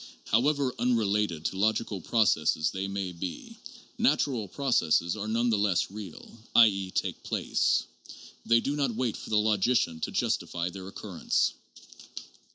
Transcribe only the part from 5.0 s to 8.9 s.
are none the less real, i.e., take place; they do